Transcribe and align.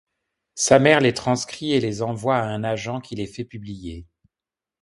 Sa 0.55 0.79
mère 0.79 0.99
les 0.99 1.13
transcrit 1.13 1.73
et 1.73 1.79
les 1.79 2.01
envoie 2.01 2.35
à 2.37 2.45
un 2.47 2.63
agent 2.63 3.01
qui 3.01 3.13
les 3.13 3.27
fait 3.27 3.45
publier. 3.45 4.07